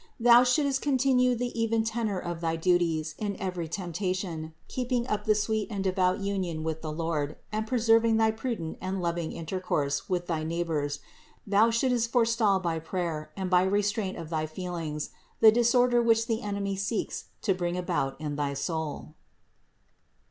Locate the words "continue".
0.81-1.33